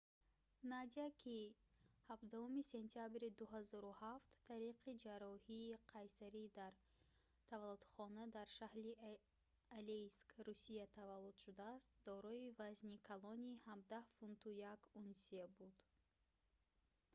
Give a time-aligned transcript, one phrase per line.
[0.71, 1.37] надя ки
[2.13, 6.73] 17 сентябри 2007 тариқи ҷарроҳии қайсарӣ дар
[7.49, 8.93] таваллудхона дар шаҳри
[9.79, 15.75] алейск русия таваллуд шудааст дорои вазни калони 17 фунту 1 унсия буд